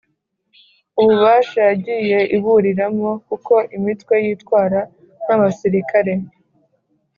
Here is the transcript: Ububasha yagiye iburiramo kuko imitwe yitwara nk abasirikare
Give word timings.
Ububasha 1.01 1.59
yagiye 1.69 2.19
iburiramo 2.35 3.11
kuko 3.27 3.53
imitwe 3.77 4.15
yitwara 4.25 4.79
nk 5.23 5.29
abasirikare 5.35 6.13